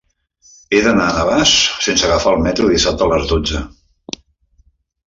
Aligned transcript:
He 0.73 0.79
d'anar 0.85 1.05
a 1.09 1.13
Navàs 1.17 1.53
sense 1.89 2.09
agafar 2.09 2.35
el 2.39 2.43
metro 2.47 2.73
dissabte 2.73 3.09
a 3.09 3.13
les 3.13 3.31
dotze. 3.35 3.65